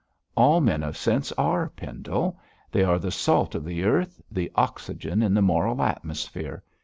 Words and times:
'All 0.35 0.61
men 0.61 0.81
of 0.81 0.97
sense 0.97 1.31
are, 1.33 1.69
Pendle. 1.69 2.39
They 2.71 2.83
are 2.83 2.97
the 2.97 3.11
salt 3.11 3.53
of 3.53 3.63
the 3.63 3.83
earth, 3.83 4.19
the 4.31 4.51
oxygen 4.55 5.21
in 5.21 5.35
the 5.35 5.43
moral 5.43 5.79
atmosphere. 5.83 6.63